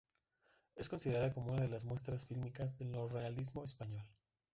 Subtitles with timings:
[0.75, 4.03] Es considerada como una de las muestras fílmicas del neorrealismo español.